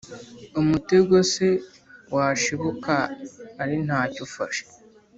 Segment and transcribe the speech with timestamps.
[0.61, 1.47] Umutego se
[2.15, 2.95] washibuka
[3.61, 4.63] ari nta cyo ufashe?